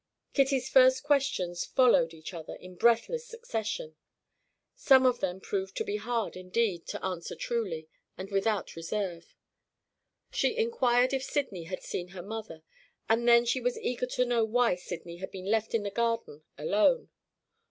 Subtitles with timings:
[0.33, 3.97] Kitty's first questions followed each other in breathless succession.
[4.73, 9.35] Some of them proved to be hard, indeed, to answer truly, and without reserve.
[10.31, 12.63] She inquired if Sydney had seen her mother,
[13.07, 16.41] and then she was eager to know why Sydney had been left in the garden
[16.57, 17.11] alone.